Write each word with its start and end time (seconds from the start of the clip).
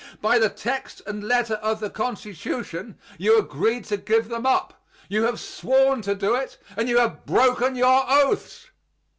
By 0.19 0.39
the 0.39 0.49
text 0.49 1.03
and 1.05 1.23
letter 1.23 1.59
of 1.61 1.79
the 1.79 1.91
Constitution 1.91 2.97
you 3.19 3.37
agreed 3.37 3.85
to 3.85 3.97
give 3.97 4.29
them 4.29 4.47
up. 4.47 4.83
You 5.07 5.25
have 5.25 5.39
sworn 5.39 6.01
to 6.01 6.15
do 6.15 6.33
it, 6.33 6.57
and 6.75 6.89
you 6.89 6.97
have 6.97 7.23
broken 7.27 7.75
your 7.75 8.05
oaths. 8.07 8.69